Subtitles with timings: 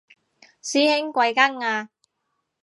[0.63, 1.91] 師兄貴庚啊